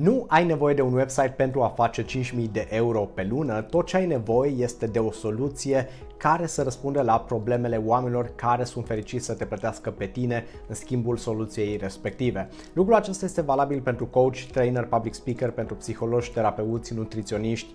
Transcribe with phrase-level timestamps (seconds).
[0.00, 2.10] Nu ai nevoie de un website pentru a face 5.000
[2.52, 7.02] de euro pe lună, tot ce ai nevoie este de o soluție care să răspundă
[7.02, 12.48] la problemele oamenilor care sunt fericiți să te plătească pe tine în schimbul soluției respective.
[12.72, 17.72] Lucrul acesta este valabil pentru coach, trainer, public speaker, pentru psihologi, terapeuți, nutriționiști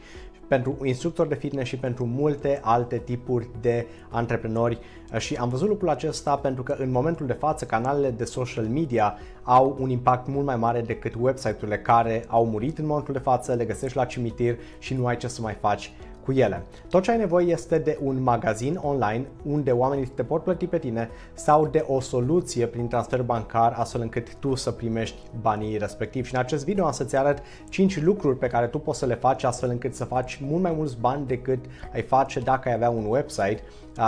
[0.51, 4.79] pentru instructori de fitness și pentru multe alte tipuri de antreprenori.
[5.17, 9.17] Și am văzut lucrul acesta pentru că în momentul de față canalele de social media
[9.43, 13.53] au un impact mult mai mare decât website-urile care au murit în momentul de față,
[13.53, 15.91] le găsești la cimitir și nu ai ce să mai faci
[16.25, 16.63] cu ele.
[16.89, 20.77] Tot ce ai nevoie este de un magazin online unde oamenii te pot plăti pe
[20.77, 26.25] tine sau de o soluție prin transfer bancar astfel încât tu să primești banii respectiv.
[26.25, 27.39] Și în acest video am să-ți arăt
[27.69, 30.73] 5 lucruri pe care tu poți să le faci astfel încât să faci mult mai
[30.75, 33.63] mulți bani decât ai face dacă ai avea un website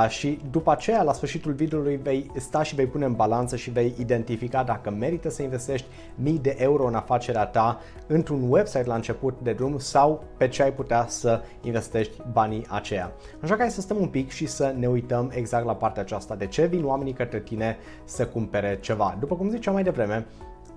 [0.08, 3.94] și după aceea, la sfârșitul videoului, vei sta și vei pune în balanță și vei
[4.00, 9.38] identifica dacă merită să investești mii de euro în afacerea ta într-un website la început
[9.42, 13.12] de drum sau pe ce ai putea să investești banii aceia.
[13.42, 16.36] Așa că hai să stăm un pic și să ne uităm exact la partea aceasta.
[16.36, 19.18] De ce vin oamenii către tine să cumpere ceva?
[19.20, 20.26] După cum ziceam mai devreme,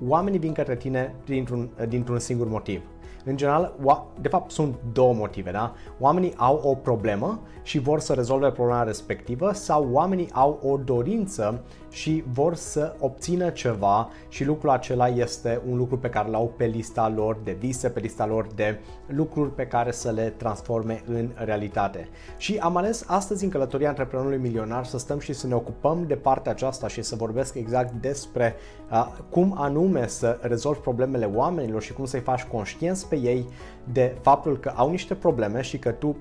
[0.06, 2.82] oamenii vin către tine dintr-un, dintr-un singur motiv–
[3.28, 3.74] în general,
[4.20, 5.74] de fapt sunt două motive, da?
[5.98, 11.64] Oamenii au o problemă și vor să rezolve problema respectivă sau oamenii au o dorință
[11.96, 16.64] și vor să obțină ceva și lucrul acela este un lucru pe care l-au pe
[16.64, 21.30] lista lor de vise, pe lista lor de lucruri pe care să le transforme în
[21.34, 22.08] realitate.
[22.36, 26.14] Și am ales astăzi în călătoria antreprenorului milionar să stăm și să ne ocupăm de
[26.14, 28.54] partea aceasta și să vorbesc exact despre
[28.90, 33.48] uh, cum anume să rezolvi problemele oamenilor și cum să-i faci conștienți pe ei
[33.92, 36.16] de faptul că au niște probleme și că tu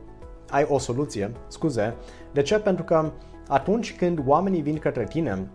[0.50, 1.96] ai o soluție, scuze.
[2.34, 2.60] De ce?
[2.60, 3.12] Pentru că
[3.48, 5.48] atunci când oamenii vin către tine,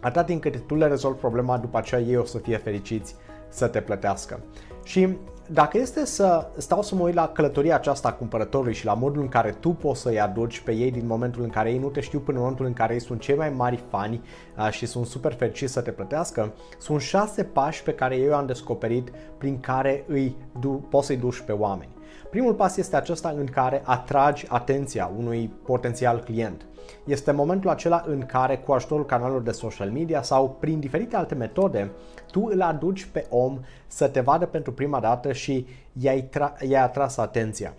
[0.00, 3.14] atât timp cât tu le rezolvi problema, după aceea ei o să fie fericiți
[3.48, 4.40] să te plătească.
[4.84, 5.08] Și
[5.50, 9.22] dacă este să stau să mă uit la călătoria aceasta a cumpărătorului și la modul
[9.22, 12.00] în care tu poți să-i aduci pe ei din momentul în care ei nu te
[12.00, 14.22] știu până în momentul în care ei sunt cei mai mari fani
[14.70, 19.12] și sunt super fericiți să te plătească, sunt șase pași pe care eu am descoperit
[19.38, 21.96] prin care îi du- poți să-i duci pe oameni.
[22.30, 26.66] Primul pas este acesta în care atragi atenția unui potențial client.
[27.04, 31.34] Este momentul acela în care cu ajutorul canalelor de social media sau prin diferite alte
[31.34, 31.90] metode,
[32.30, 36.82] tu îl aduci pe om să te vadă pentru prima dată și i-ai, tra- i-ai
[36.82, 37.74] atras atenția.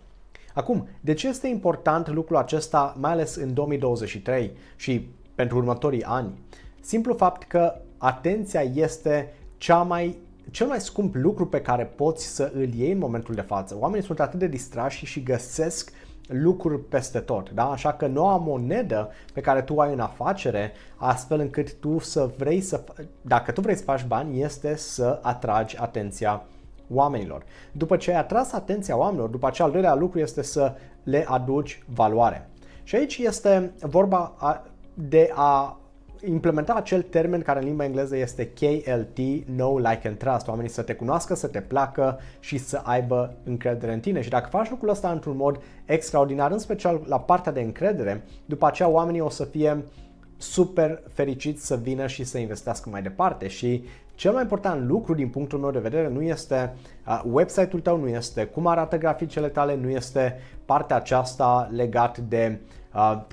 [0.53, 6.39] Acum, de ce este important lucrul acesta, mai ales în 2023 și pentru următorii ani?
[6.81, 10.17] Simplu fapt că atenția este cea mai
[10.51, 13.77] cel mai scump lucru pe care poți să îl iei în momentul de față.
[13.79, 15.91] Oamenii sunt atât de distrași și găsesc
[16.27, 17.49] lucruri peste tot.
[17.49, 17.69] Da?
[17.69, 22.61] Așa că noua monedă pe care tu ai în afacere, astfel încât tu să vrei
[22.61, 22.83] să,
[23.21, 26.43] dacă tu vrei să faci bani, este să atragi atenția
[26.89, 27.43] oamenilor.
[27.71, 30.73] După ce ai atras atenția oamenilor, după aceea al doilea lucru este să
[31.03, 32.49] le aduci valoare.
[32.83, 34.33] Și aici este vorba
[34.93, 35.79] de a
[36.25, 40.81] implementa acel termen care în limba engleză este KLT, Know, Like and Trust, oamenii să
[40.81, 44.21] te cunoască, să te placă și să aibă încredere în tine.
[44.21, 48.65] Și dacă faci lucrul ăsta într-un mod extraordinar, în special la partea de încredere, după
[48.67, 49.83] aceea oamenii o să fie
[50.37, 53.83] super fericiți să vină și să investească mai departe și
[54.15, 56.73] cel mai important lucru din punctul meu de vedere nu este
[57.07, 62.59] uh, website-ul tău, nu este cum arată graficele tale, nu este partea aceasta legat de
[62.61, 62.78] uh,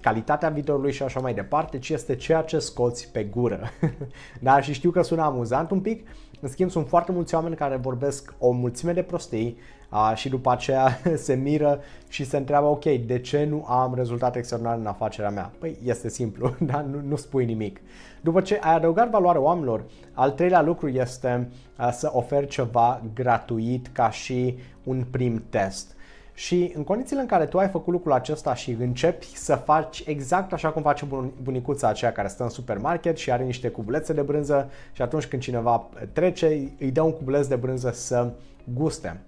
[0.01, 3.61] calitatea videoului și așa mai departe, ci este ceea ce scoți pe gură.
[4.41, 6.07] da, și știu că sună amuzant un pic,
[6.41, 9.59] în schimb sunt foarte mulți oameni care vorbesc o mulțime de prostii
[9.91, 14.39] uh, și după aceea se miră și se întreabă, ok, de ce nu am rezultate
[14.39, 15.53] extraordinare în afacerea mea?
[15.59, 16.81] Păi este simplu, da?
[16.81, 17.81] nu, nu spui nimic.
[18.21, 23.87] După ce ai adăugat valoare oamenilor, al treilea lucru este uh, să oferi ceva gratuit
[23.93, 25.96] ca și un prim test.
[26.39, 30.53] Și în condițiile în care tu ai făcut lucrul acesta și începi să faci exact
[30.53, 31.07] așa cum face
[31.43, 35.43] bunicuța aceea care stă în supermarket și are niște cubulețe de brânză și atunci când
[35.43, 36.47] cineva trece
[36.79, 38.31] îi dă un cubuleț de brânză să
[38.75, 39.21] guste.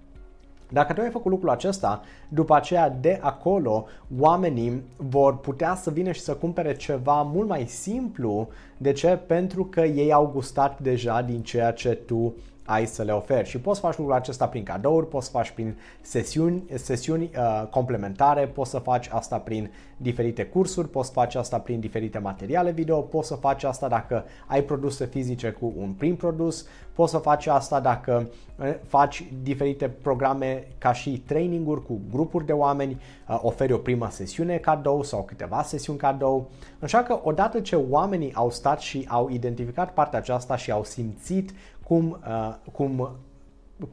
[0.71, 3.85] Dacă tu ai făcut lucrul acesta, după aceea de acolo
[4.19, 8.47] oamenii vor putea să vină și să cumpere ceva mult mai simplu.
[8.77, 9.19] De ce?
[9.27, 12.33] Pentru că ei au gustat deja din ceea ce tu
[12.69, 15.51] ai să le oferi și poți să faci lucrul acesta prin cadouri, poți să faci
[15.51, 21.35] prin sesiuni, sesiuni uh, complementare, poți să faci asta prin diferite cursuri, poți să faci
[21.35, 25.91] asta prin diferite materiale video, poți să faci asta dacă ai produse fizice cu un
[25.91, 28.29] prim produs, poți să faci asta dacă
[28.59, 34.07] uh, faci diferite programe ca și traininguri cu grupuri de oameni, uh, oferi o primă
[34.09, 36.49] sesiune cadou sau câteva sesiuni cadou.
[36.79, 41.51] Așa că odată ce oamenii au stat și au identificat partea aceasta și au simțit
[41.89, 43.17] cum, uh, cum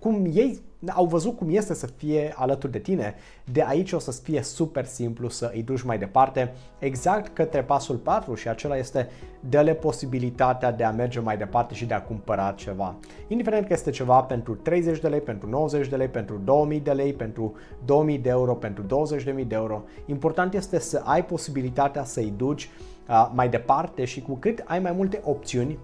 [0.00, 3.14] cum ei au văzut cum este să fie alături de tine,
[3.44, 7.96] de aici o să fie super simplu să îi duci mai departe, exact către pasul
[7.96, 9.08] 4 și acela este
[9.48, 12.94] dă-le posibilitatea de a merge mai departe și de a cumpăra ceva.
[13.28, 16.92] Indiferent că este ceva pentru 30 de lei, pentru 90 de lei, pentru 2000 de
[16.92, 17.54] lei, pentru
[17.84, 18.84] 2000 de euro, pentru
[19.16, 22.70] 20.000 de euro, important este să ai posibilitatea să-i duci
[23.08, 25.78] uh, mai departe și cu cât ai mai multe opțiuni,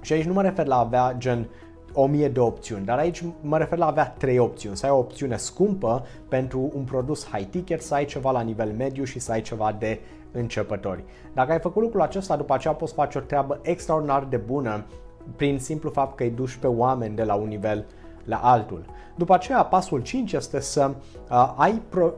[0.00, 1.48] și aici nu mă refer la avea gen
[1.92, 4.76] 1000 de opțiuni, dar aici mă refer la avea 3 opțiuni.
[4.76, 8.72] Să ai o opțiune scumpă pentru un produs high ticket, să ai ceva la nivel
[8.76, 10.00] mediu și să ai ceva de
[10.32, 11.04] începători.
[11.32, 14.84] Dacă ai făcut lucrul acesta, după aceea poți face o treabă extraordinar de bună
[15.36, 17.86] prin simplu fapt că îi duci pe oameni de la un nivel
[18.24, 18.84] la altul.
[19.16, 20.90] După aceea, pasul 5 este să
[21.30, 22.12] uh, ai pro-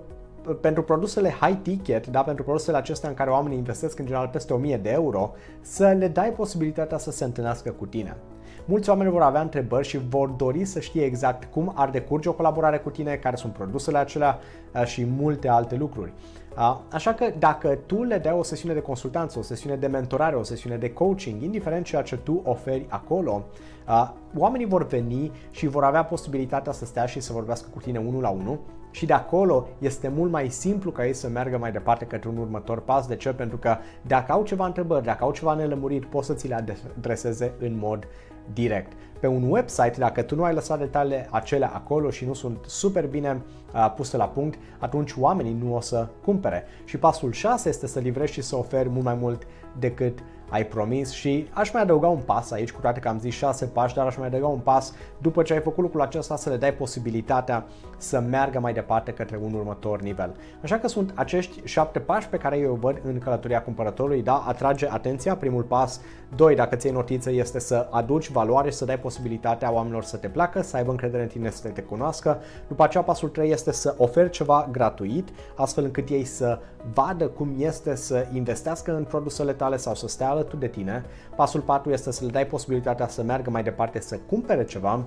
[0.60, 4.52] pentru produsele high ticket, da, pentru produsele acestea în care oamenii investesc în general peste
[4.52, 8.16] 1000 de euro, să le dai posibilitatea să se întâlnească cu tine.
[8.64, 12.32] Mulți oameni vor avea întrebări și vor dori să știe exact cum ar decurge o
[12.32, 14.38] colaborare cu tine, care sunt produsele acelea
[14.74, 16.12] uh, și multe alte lucruri.
[16.56, 20.36] Uh, așa că dacă tu le dai o sesiune de consultanță, o sesiune de mentorare,
[20.36, 23.44] o sesiune de coaching, indiferent ceea ce tu oferi acolo,
[23.88, 27.98] uh, oamenii vor veni și vor avea posibilitatea să stea și să vorbească cu tine
[27.98, 28.58] unul la unul
[28.92, 32.36] și de acolo este mult mai simplu ca ei să meargă mai departe către un
[32.36, 33.06] următor pas.
[33.06, 33.32] De ce?
[33.32, 36.64] Pentru că dacă au ceva întrebări, dacă au ceva nelămuriri, poți să ți le
[36.96, 38.06] adreseze în mod
[38.52, 38.92] direct.
[39.20, 43.06] Pe un website, dacă tu nu ai lăsat detaliile acelea acolo și nu sunt super
[43.06, 43.42] bine
[43.74, 46.64] uh, puse la punct, atunci oamenii nu o să cumpere.
[46.84, 49.46] Și pasul 6 este să livrezi și să oferi mult mai mult
[49.78, 50.18] decât
[50.52, 53.64] ai promis și aș mai adăuga un pas aici, cu toate că am zis 6
[53.64, 56.56] pași, dar aș mai adăuga un pas după ce ai făcut lucrul acesta să le
[56.56, 57.64] dai posibilitatea
[57.96, 60.34] să meargă mai departe către un următor nivel.
[60.62, 64.88] Așa că sunt acești 7 pași pe care eu văd în călătoria cumpărătorului, da, atrage
[64.90, 66.00] atenția, primul pas,
[66.36, 70.28] 2, dacă ți notiță, este să aduci valoare și să dai posibilitatea oamenilor să te
[70.28, 72.40] placă, să aibă încredere în tine, să te cunoască.
[72.68, 76.58] După aceea, pasul 3 este să oferi ceva gratuit, astfel încât ei să
[76.92, 81.04] vadă cum este să investească în produsele tale sau să stea alături de tine.
[81.36, 85.04] Pasul 4 este să le dai posibilitatea să meargă mai departe, să cumpere ceva.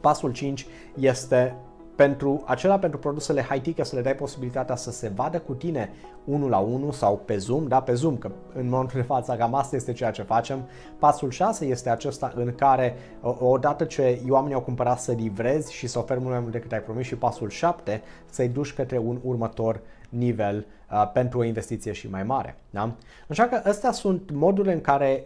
[0.00, 0.66] Pasul 5
[0.98, 1.56] este
[1.96, 5.92] pentru acela pentru produsele high ticket să le dai posibilitatea să se vadă cu tine
[6.24, 9.54] unul la unul sau pe Zoom, da, pe Zoom, că în momentul de față cam
[9.54, 10.68] asta este ceea ce facem.
[10.98, 12.96] Pasul 6 este acesta în care
[13.38, 16.82] odată ce oamenii au cumpărat să livrezi și să oferi mult mai mult decât ai
[16.82, 22.10] promis și pasul 7 să-i duci către un următor nivel uh, pentru o investiție și
[22.10, 22.56] mai mare.
[22.70, 22.94] Da?
[23.28, 25.24] Așa că astea sunt modurile în care,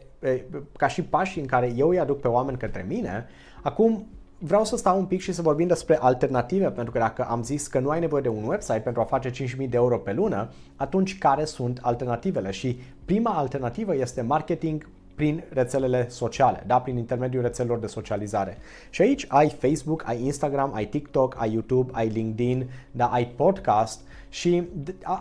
[0.77, 3.27] ca și pași în care eu îi aduc pe oameni către mine.
[3.63, 4.07] Acum,
[4.43, 7.67] vreau să stau un pic și să vorbim despre alternative, pentru că dacă am zis
[7.67, 10.49] că nu ai nevoie de un website pentru a face 5.000 de euro pe lună,
[10.77, 12.51] atunci care sunt alternativele?
[12.51, 16.81] Și prima alternativă este marketing prin rețelele sociale, da?
[16.81, 18.59] prin intermediul rețelelor de socializare.
[18.91, 23.07] Și aici ai Facebook, ai Instagram, ai TikTok, ai YouTube, ai LinkedIn, da?
[23.07, 24.63] ai podcast și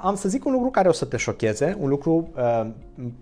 [0.01, 2.67] am să zic un lucru care o să te șocheze, un lucru uh,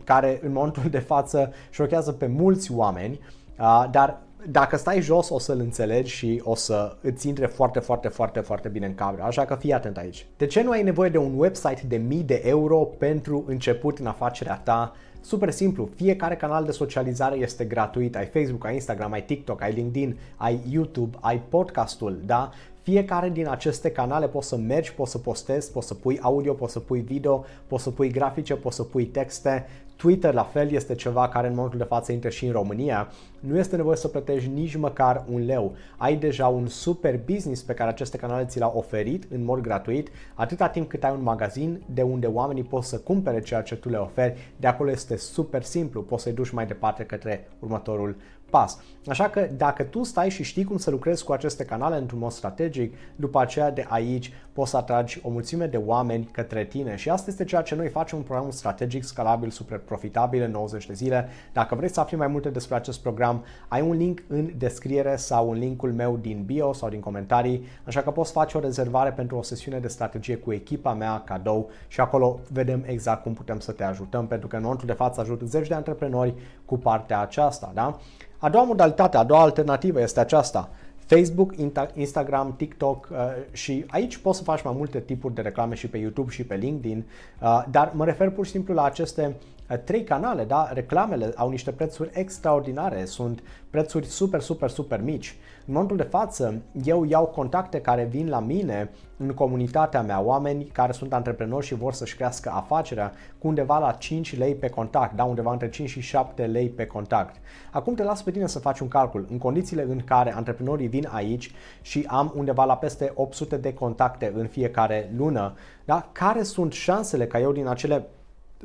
[0.04, 3.20] care în momentul de față șochează pe mulți oameni,
[3.60, 8.08] uh, dar dacă stai jos o să-l înțelegi și o să îți intre foarte, foarte,
[8.08, 9.24] foarte, foarte bine în cameră.
[9.24, 10.26] Așa că fii atent aici.
[10.38, 14.06] De ce nu ai nevoie de un website de mii de euro pentru început în
[14.06, 14.96] afacerea ta?
[15.22, 18.16] Super simplu, fiecare canal de socializare este gratuit.
[18.16, 22.52] Ai Facebook, ai Instagram, ai TikTok, ai LinkedIn, ai YouTube, ai podcastul, da?
[22.88, 26.72] Fiecare din aceste canale poți să mergi, poți să postezi, poți să pui audio, poți
[26.72, 29.66] să pui video, poți să pui grafice, poți să pui texte.
[29.96, 33.12] Twitter la fel este ceva care în momentul de față intră și în România.
[33.40, 35.76] Nu este nevoie să plătești nici măcar un leu.
[35.98, 40.10] Ai deja un super business pe care aceste canale ți l-au oferit în mod gratuit,
[40.34, 43.90] atâta timp cât ai un magazin de unde oamenii pot să cumpere ceea ce tu
[43.90, 44.54] le oferi.
[44.58, 48.16] De acolo este super simplu, poți să-i duci mai departe către următorul
[48.50, 48.80] pas.
[49.08, 52.32] Așa că dacă tu stai și știi cum să lucrezi cu aceste canale într-un mod
[52.32, 57.10] strategic, după aceea de aici poți să atragi o mulțime de oameni către tine și
[57.10, 60.94] asta este ceea ce noi facem un program strategic, scalabil, super profitabil în 90 de
[60.94, 61.30] zile.
[61.54, 65.50] Dacă vrei să afli mai multe despre acest program, ai un link în descriere sau
[65.50, 69.38] un linkul meu din bio sau din comentarii, așa că poți face o rezervare pentru
[69.38, 73.72] o sesiune de strategie cu echipa mea cadou și acolo vedem exact cum putem să
[73.72, 76.34] te ajutăm, pentru că în momentul de față ajut zeci de antreprenori
[76.66, 77.98] cu partea aceasta, da?
[78.40, 80.70] A doua modalitate, a doua alternativă este aceasta.
[81.08, 81.54] Facebook,
[81.94, 83.18] Instagram, TikTok uh,
[83.52, 86.56] și aici poți să faci mai multe tipuri de reclame și pe YouTube și pe
[86.56, 87.06] LinkedIn,
[87.42, 89.36] uh, dar mă refer pur și simplu la aceste
[89.70, 90.70] uh, trei canale, da?
[90.74, 95.36] Reclamele au niște prețuri extraordinare, sunt prețuri super, super, super mici.
[95.68, 100.66] În momentul de față, eu iau contacte care vin la mine în comunitatea mea, oameni
[100.66, 105.16] care sunt antreprenori și vor să-și crească afacerea cu undeva la 5 lei pe contact,
[105.16, 107.36] da, undeva între 5 și 7 lei pe contact.
[107.72, 109.28] Acum te las pe tine să faci un calcul.
[109.30, 114.32] În condițiile în care antreprenorii vin aici și am undeva la peste 800 de contacte
[114.36, 115.54] în fiecare lună,
[115.86, 118.08] da, care sunt șansele ca eu din acele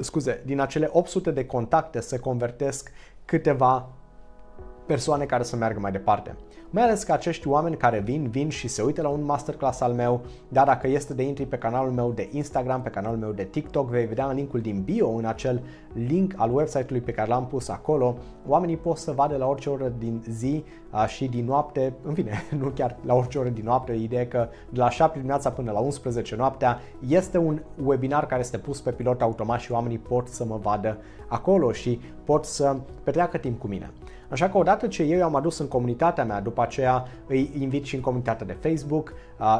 [0.00, 2.90] scuze, din acele 800 de contacte să convertesc
[3.25, 3.88] câteva
[4.87, 6.37] persoane care să meargă mai departe.
[6.75, 9.93] Mai ales că acești oameni care vin, vin și se uită la un masterclass al
[9.93, 13.45] meu, dar dacă este de intri pe canalul meu de Instagram, pe canalul meu de
[13.45, 15.62] TikTok, vei vedea în linkul din bio, în acel
[15.93, 19.93] link al website-ului pe care l-am pus acolo, oamenii pot să vadă la orice oră
[19.99, 20.64] din zi
[21.07, 24.79] și din noapte, în fine, nu chiar la orice oră din noapte, ideea că de
[24.79, 29.23] la 7 dimineața până la 11 noaptea este un webinar care este pus pe pilot
[29.23, 30.99] automat și oamenii pot să mă vadă
[31.29, 33.91] acolo și pot să petreacă timp cu mine.
[34.32, 37.94] Așa că odată ce eu i-am adus în comunitatea mea, după aceea îi invit și
[37.94, 39.12] în comunitatea de Facebook,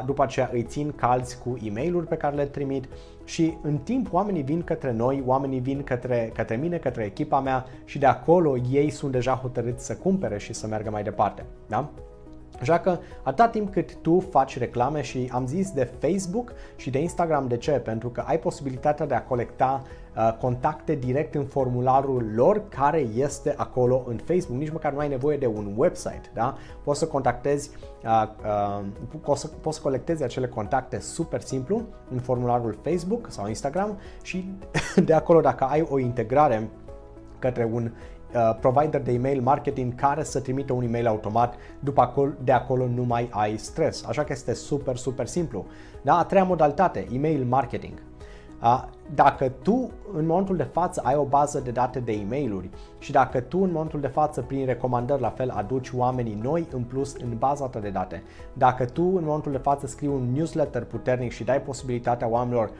[0.05, 2.89] după aceea îi țin calzi cu e mail pe care le trimit
[3.23, 7.65] și în timp oamenii vin către noi, oamenii vin către, către mine, către echipa mea
[7.85, 11.45] și de acolo ei sunt deja hotărâți să cumpere și să meargă mai departe.
[11.67, 11.89] Da?
[12.63, 16.99] Așa că atâta timp cât tu faci reclame și am zis de Facebook și de
[16.99, 17.71] Instagram, de ce?
[17.71, 19.81] Pentru că ai posibilitatea de a colecta
[20.15, 24.59] uh, contacte direct în formularul lor care este acolo în Facebook.
[24.59, 26.57] Nici măcar nu ai nevoie de un website, da?
[26.83, 27.69] Poți să contactezi,
[28.03, 28.85] uh, uh,
[29.21, 34.53] poți, să, poți să colectezi acele contacte super simplu în formularul Facebook sau Instagram și
[35.05, 36.69] de acolo dacă ai o integrare
[37.39, 37.91] către un
[38.35, 42.87] Uh, provider de email marketing care să trimită un email automat, după acolo, de acolo
[42.87, 44.05] nu mai ai stres.
[44.05, 45.65] Așa că este super, super simplu.
[46.01, 46.17] Da?
[46.17, 47.93] A treia modalitate, email marketing.
[48.61, 53.11] Uh, dacă tu în momentul de față ai o bază de date de e-mailuri și
[53.11, 57.15] dacă tu în momentul de față prin recomandări la fel aduci oamenii noi în plus
[57.15, 58.23] în baza ta de date,
[58.53, 62.71] dacă tu în momentul de față scrii un newsletter puternic și dai posibilitatea oamenilor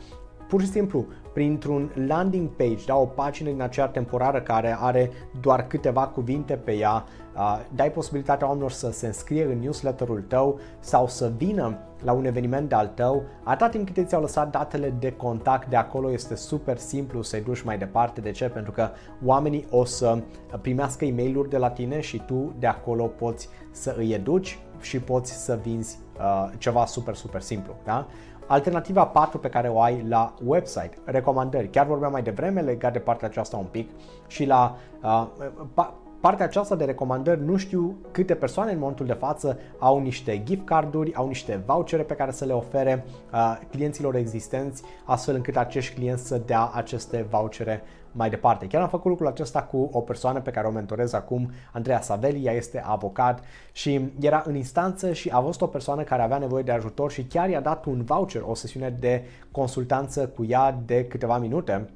[0.47, 5.11] pur și simplu printr-un landing page, da, o pagină din acea temporară care are
[5.41, 10.59] doar câteva cuvinte pe ea, uh, dai posibilitatea oamenilor să se înscrie în newsletterul tău
[10.79, 14.93] sau să vină la un eveniment de al tău, atât timp cât ți-au lăsat datele
[14.99, 18.21] de contact de acolo este super simplu să-i duci mai departe.
[18.21, 18.49] De ce?
[18.49, 18.89] Pentru că
[19.25, 20.21] oamenii o să
[20.61, 24.99] primească e mail de la tine și tu de acolo poți să îi educi și
[24.99, 27.73] poți să vinzi uh, ceva super, super simplu.
[27.83, 28.07] Da?
[28.47, 31.69] Alternativa 4 pe care o ai la website, recomandări.
[31.69, 33.89] Chiar vorbeam mai devreme legat de partea aceasta un pic
[34.27, 35.27] și la uh,
[35.73, 40.43] pa, partea aceasta de recomandări nu știu câte persoane în momentul de față au niște
[40.43, 45.57] gift carduri, au niște vouchere pe care să le ofere uh, clienților existenți, astfel încât
[45.57, 47.83] acești clienți să dea aceste vouchere
[48.13, 48.67] mai departe.
[48.67, 52.45] Chiar am făcut lucrul acesta cu o persoană pe care o mentorez acum, Andreea Saveli,
[52.45, 56.63] ea este avocat și era în instanță și a văzut o persoană care avea nevoie
[56.63, 61.05] de ajutor și chiar i-a dat un voucher, o sesiune de consultanță cu ea de
[61.05, 61.89] câteva minute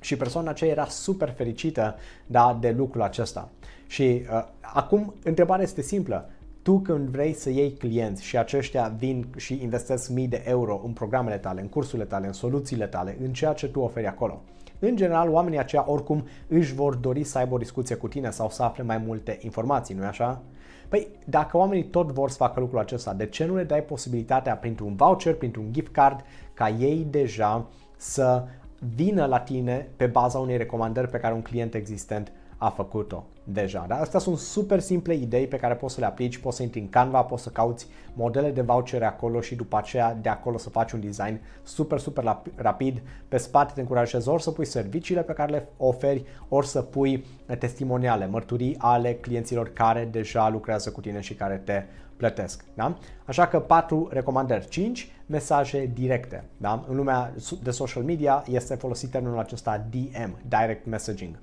[0.00, 1.96] și persoana aceea era super fericită
[2.26, 3.48] da, de lucrul acesta.
[3.86, 6.30] Și uh, acum întrebarea este simplă.
[6.62, 10.92] Tu când vrei să iei clienți și aceștia vin și investesc mii de euro în
[10.92, 14.42] programele tale, în cursurile tale, în soluțiile tale, în ceea ce tu oferi acolo,
[14.78, 18.50] în general, oamenii aceia oricum își vor dori să aibă o discuție cu tine sau
[18.50, 20.42] să afle mai multe informații, nu-i așa?
[20.88, 24.56] Păi, dacă oamenii tot vor să facă lucrul acesta, de ce nu le dai posibilitatea
[24.56, 26.20] printr-un voucher, printr-un gift card,
[26.54, 27.66] ca ei deja
[27.96, 28.44] să
[28.94, 33.84] vină la tine pe baza unei recomandări pe care un client existent a făcut-o deja.
[33.88, 33.94] Da?
[33.94, 36.88] Astea sunt super simple idei pe care poți să le aplici, poți să intri în
[36.88, 40.92] Canva, poți să cauți modele de vouchere acolo și după aceea de acolo să faci
[40.92, 43.02] un design super, super rapid.
[43.28, 47.24] Pe spate te încurajezi ori să pui serviciile pe care le oferi, ori să pui
[47.58, 51.84] testimoniale, mărturii ale clienților care deja lucrează cu tine și care te
[52.16, 52.64] plătesc.
[52.74, 52.98] Da?
[53.24, 56.44] Așa că 4 recomandări, 5 mesaje directe.
[56.56, 56.84] Da?
[56.88, 61.38] În lumea de social media este folosit termenul acesta DM, Direct Messaging.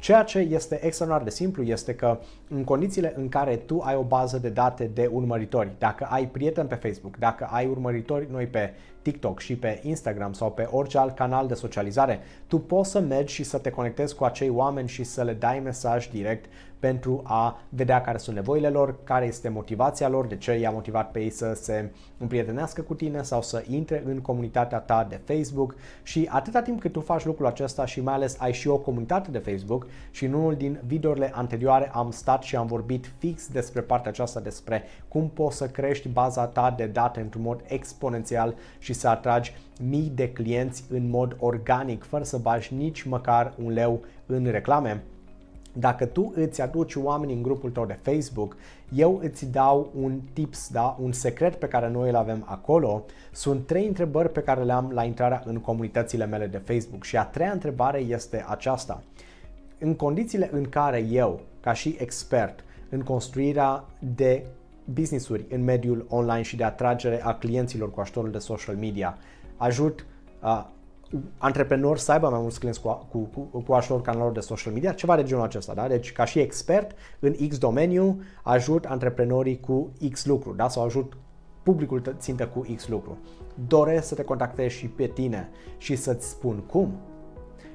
[0.00, 4.02] Ceea ce este extraordinar de simplu este că în condițiile în care tu ai o
[4.02, 8.74] bază de date de urmăritori, dacă ai prieteni pe Facebook, dacă ai urmăritori noi pe
[9.02, 13.34] TikTok și pe Instagram sau pe orice alt canal de socializare, tu poți să mergi
[13.34, 16.44] și să te conectezi cu acei oameni și să le dai mesaj direct
[16.80, 21.10] pentru a vedea care sunt nevoile lor, care este motivația lor, de ce i-a motivat
[21.10, 25.74] pe ei să se împrietenească cu tine sau să intre în comunitatea ta de Facebook.
[26.02, 29.30] Și atâta timp cât tu faci lucrul acesta și mai ales ai și o comunitate
[29.30, 33.80] de Facebook și în unul din videourile anterioare am stat și am vorbit fix despre
[33.80, 38.92] partea aceasta, despre cum poți să crești baza ta de date într-un mod exponențial și
[38.92, 44.00] să atragi mii de clienți în mod organic, fără să bagi nici măcar un leu
[44.26, 45.02] în reclame
[45.72, 48.56] dacă tu îți aduci oameni în grupul tău de Facebook,
[48.94, 50.96] eu îți dau un tips, da?
[51.00, 53.04] un secret pe care noi îl avem acolo.
[53.32, 57.16] Sunt trei întrebări pe care le am la intrarea în comunitățile mele de Facebook și
[57.16, 59.02] a treia întrebare este aceasta.
[59.78, 63.84] În condițiile în care eu, ca și expert în construirea
[64.14, 64.46] de
[64.84, 69.18] business-uri în mediul online și de atragere a clienților cu ajutorul de social media,
[69.56, 70.06] ajut
[70.42, 70.64] uh,
[71.38, 74.92] antreprenori să aibă mai mulți clienți cu, cu, cu, cu ajutorul canalelor de social media,
[74.92, 75.74] ceva de genul acesta.
[75.74, 75.88] Da?
[75.88, 80.68] Deci, ca și expert în X domeniu, ajut antreprenorii cu X lucru da?
[80.68, 81.16] sau ajut
[81.62, 83.18] publicul țintă cu X lucru.
[83.66, 85.48] Doresc să te contactezi și pe tine
[85.78, 86.92] și să-ți spun cum.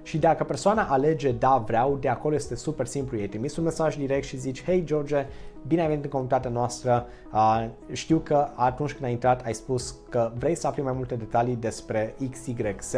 [0.06, 3.18] Și dacă persoana alege da, vreau, de acolo este super simplu.
[3.18, 5.26] Ei trimis un mesaj direct și zici, hei George,
[5.68, 7.06] bine ai venit în comunitatea noastră.
[7.34, 11.16] Uh, știu că atunci când ai intrat ai spus că vrei să afli mai multe
[11.16, 12.96] detalii despre XYZ,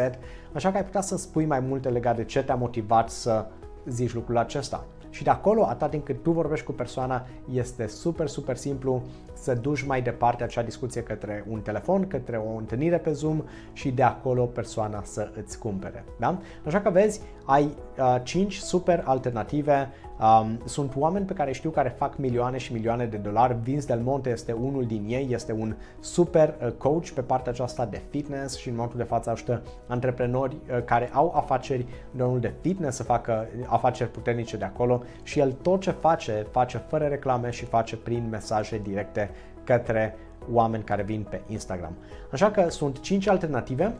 [0.52, 3.46] așa că ai putea să spui mai multe legate de ce te-a motivat să
[3.86, 4.84] zici lucrul acesta.
[5.10, 9.02] Și de acolo, atât timp cât tu vorbești cu persoana, este super, super simplu
[9.34, 13.90] să duci mai departe acea discuție către un telefon, către o întâlnire pe Zoom și
[13.90, 16.04] de acolo persoana să îți cumpere.
[16.18, 16.38] Da?
[16.66, 21.88] Așa că vezi, ai uh, 5 super alternative Um, sunt oameni pe care știu care
[21.88, 23.56] fac milioane și milioane de dolari.
[23.62, 27.86] Vince Del Monte este unul din ei, este un super uh, coach pe partea aceasta
[27.86, 32.40] de fitness și în momentul de față ajută antreprenori uh, care au afaceri în domeniul
[32.40, 37.06] de fitness să facă afaceri puternice de acolo și el tot ce face, face fără
[37.06, 39.30] reclame și face prin mesaje directe
[39.64, 40.16] către
[40.52, 41.92] oameni care vin pe Instagram.
[42.32, 43.94] Așa că sunt 5 alternative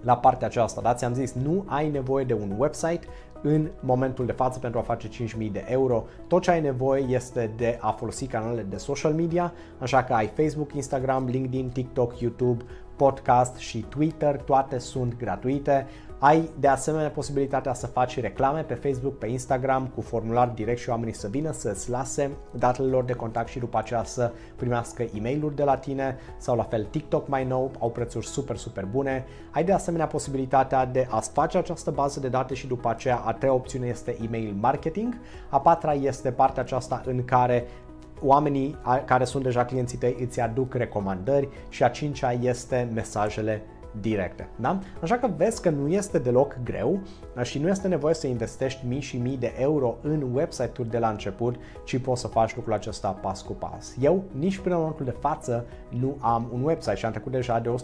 [0.00, 0.94] la partea aceasta, da?
[0.94, 3.06] Ți-am zis, nu ai nevoie de un website,
[3.42, 6.04] în momentul de față pentru a face 5.000 de euro.
[6.26, 10.26] Tot ce ai nevoie este de a folosi canalele de social media, așa că ai
[10.26, 12.64] Facebook, Instagram, LinkedIn, TikTok, YouTube,
[12.96, 15.86] podcast și Twitter, toate sunt gratuite.
[16.20, 20.88] Ai de asemenea posibilitatea să faci reclame pe Facebook, pe Instagram cu formular direct și
[20.88, 25.20] oamenii să vină să-ți lase datele lor de contact și după aceea să primească e
[25.20, 29.24] mail de la tine sau la fel TikTok mai nou, au prețuri super, super bune.
[29.50, 33.32] Ai de asemenea posibilitatea de a face această bază de date și după aceea a
[33.32, 35.18] treia opțiune este email marketing.
[35.48, 37.66] A patra este partea aceasta în care
[38.20, 43.62] oamenii care sunt deja clienții tăi îți aduc recomandări și a cincea este mesajele
[44.00, 44.48] directe.
[44.56, 44.78] Da?
[45.02, 47.00] Așa că vezi că nu este deloc greu
[47.42, 51.08] și nu este nevoie să investești mii și mii de euro în website-uri de la
[51.08, 53.94] început, ci poți să faci lucrul acesta pas cu pas.
[54.00, 57.58] Eu nici până în momentul de față nu am un website și am trecut deja
[57.58, 57.74] de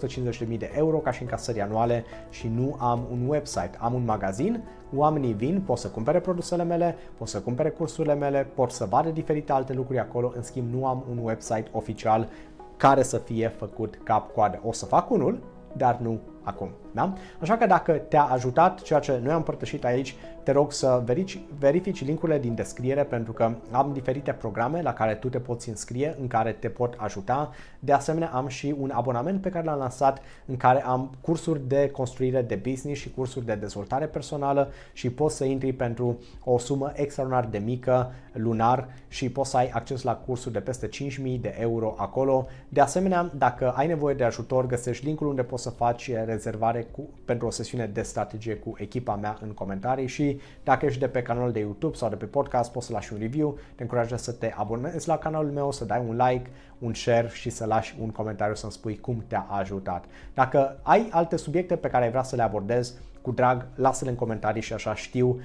[0.48, 3.70] 150.000 de euro ca și încasări anuale și nu am un website.
[3.78, 4.62] Am un magazin,
[4.94, 9.10] oamenii vin, pot să cumpere produsele mele, pot să cumpere cursurile mele, pot să vadă
[9.10, 12.28] diferite alte lucruri acolo, în schimb nu am un website oficial
[12.76, 14.60] care să fie făcut cap-coadă.
[14.64, 15.38] O să fac unul,
[15.76, 16.83] dar nu acum.
[16.94, 17.12] Da?
[17.40, 21.40] Așa că dacă te-a ajutat ceea ce noi am împărtășit aici, te rog să verifici,
[21.58, 26.16] verifici linkurile din descriere pentru că am diferite programe la care tu te poți înscrie,
[26.20, 27.50] în care te pot ajuta.
[27.78, 31.90] De asemenea, am și un abonament pe care l-am lansat în care am cursuri de
[31.90, 36.92] construire de business și cursuri de dezvoltare personală și poți să intri pentru o sumă
[36.94, 41.56] extraordinar de mică lunar și poți să ai acces la cursuri de peste 5.000 de
[41.58, 42.46] euro acolo.
[42.68, 47.08] De asemenea, dacă ai nevoie de ajutor, găsești linkul unde poți să faci rezervare cu,
[47.24, 51.22] pentru o sesiune de strategie cu echipa mea în comentarii și dacă ești de pe
[51.22, 54.32] canalul de YouTube sau de pe podcast, poți să lași un review, te încurajez să
[54.32, 58.10] te abonezi la canalul meu, să dai un like, un share și să lași un
[58.10, 60.04] comentariu să-mi spui cum te-a ajutat.
[60.34, 62.94] Dacă ai alte subiecte pe care ai vrea să le abordez,
[63.24, 65.40] cu drag, lasă-le în comentarii și așa știu